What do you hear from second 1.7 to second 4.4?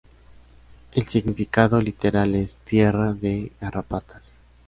literal es "tierra de garrapatas".